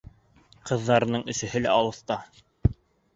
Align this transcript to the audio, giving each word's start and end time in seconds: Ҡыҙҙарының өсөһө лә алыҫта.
Ҡыҙҙарының 0.69 1.25
өсөһө 1.33 1.61
лә 1.65 1.73
алыҫта. 1.81 2.17